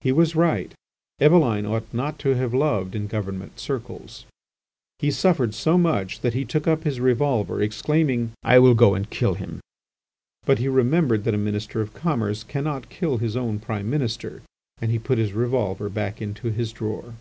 [0.00, 4.24] He was right—Eveline ought not to have loved in government circles.
[5.00, 9.10] He suffered so much that he took up his revolver, exclaiming: "I will go and
[9.10, 9.58] kill him!"
[10.44, 14.42] But he remembered that a Minister of Commerce cannot kill his own Prime Minister,
[14.80, 17.14] and he put his revolver back into his drawer.